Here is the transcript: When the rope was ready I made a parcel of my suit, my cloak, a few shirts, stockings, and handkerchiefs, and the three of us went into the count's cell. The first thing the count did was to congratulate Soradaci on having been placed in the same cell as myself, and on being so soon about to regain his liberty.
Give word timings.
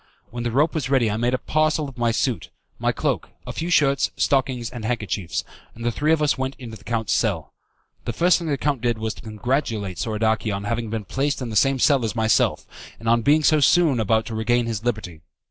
When 0.31 0.41
the 0.41 0.49
rope 0.49 0.73
was 0.73 0.89
ready 0.89 1.11
I 1.11 1.17
made 1.17 1.35
a 1.35 1.37
parcel 1.37 1.87
of 1.87 1.95
my 1.95 2.09
suit, 2.09 2.49
my 2.79 2.91
cloak, 2.91 3.29
a 3.45 3.53
few 3.53 3.69
shirts, 3.69 4.09
stockings, 4.17 4.71
and 4.71 4.83
handkerchiefs, 4.83 5.43
and 5.75 5.85
the 5.85 5.91
three 5.91 6.11
of 6.11 6.23
us 6.23 6.39
went 6.39 6.55
into 6.57 6.75
the 6.75 6.83
count's 6.83 7.13
cell. 7.13 7.53
The 8.05 8.11
first 8.13 8.39
thing 8.39 8.47
the 8.47 8.57
count 8.57 8.81
did 8.81 8.97
was 8.97 9.13
to 9.13 9.21
congratulate 9.21 9.99
Soradaci 9.99 10.49
on 10.51 10.63
having 10.63 10.89
been 10.89 11.05
placed 11.05 11.39
in 11.39 11.51
the 11.51 11.55
same 11.55 11.77
cell 11.77 12.03
as 12.03 12.15
myself, 12.15 12.65
and 12.99 13.07
on 13.07 13.21
being 13.21 13.43
so 13.43 13.59
soon 13.59 13.99
about 13.99 14.25
to 14.25 14.33
regain 14.35 14.65
his 14.65 14.83
liberty. 14.83 15.21